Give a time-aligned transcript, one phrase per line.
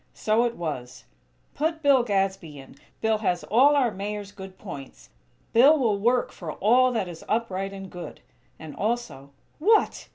[0.15, 1.03] So it was:
[1.53, 2.75] "Put Bill Gadsby in!!
[3.01, 5.11] Bill has all our Mayor's good points!
[5.53, 8.19] Bill will work for all that is upright and good!"
[8.57, 9.29] And also:
[9.61, 10.07] "_What!